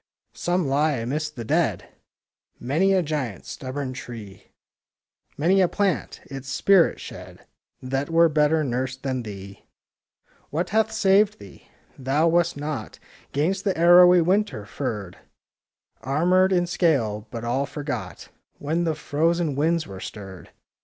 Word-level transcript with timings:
—some 0.47 0.67
lie 0.67 0.93
amidst 0.93 1.35
the 1.35 1.45
dead, 1.45 1.89
(Many 2.59 2.91
a 2.93 3.03
giant, 3.03 3.45
stubborn 3.45 3.93
tree,— 3.93 4.47
11 5.37 5.37
12 5.37 5.37
THE 5.37 5.37
SNOWDROP 5.37 5.39
Many 5.39 5.61
a 5.61 5.67
plant, 5.67 6.21
its 6.25 6.49
spirit 6.49 6.99
shed), 6.99 7.45
That 7.83 8.09
were 8.09 8.27
better 8.27 8.63
nursed 8.63 9.03
than 9.03 9.21
thee! 9.21 9.63
What 10.49 10.71
hath 10.71 10.91
saved 10.91 11.37
thee? 11.37 11.67
Thou 11.99 12.29
wast 12.29 12.57
not 12.57 12.97
'Gainst 13.31 13.63
the 13.63 13.77
arrowy 13.77 14.21
winter 14.21 14.65
furred,— 14.65 15.19
Armed 16.01 16.51
in 16.51 16.65
scale,— 16.65 17.27
but 17.29 17.43
all 17.45 17.67
forgot 17.67 18.29
When 18.57 18.85
the 18.85 18.95
frozen 18.95 19.53
winds 19.53 19.85
were 19.85 19.99
stirred. 19.99 20.49